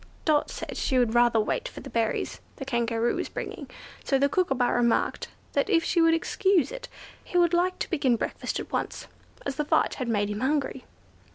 [0.01, 3.69] But Dot said she would rather wait for the berries the Kangaroo was bringing,
[4.03, 6.89] so the Kookooburra remarked that if she would excuse it
[7.23, 9.05] he would like to begin breakfast at once,
[9.45, 10.85] as the fight had made him hungry.